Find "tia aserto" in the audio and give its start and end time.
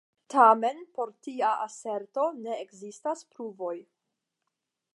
1.27-2.25